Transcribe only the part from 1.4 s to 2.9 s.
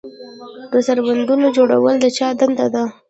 جوړول د چا دنده ده؟